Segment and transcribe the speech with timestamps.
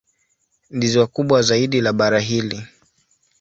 [0.71, 2.67] Ni ziwa kubwa zaidi la bara hili.